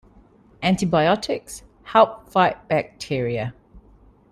[0.63, 3.53] Antibiotics help fight bacteria.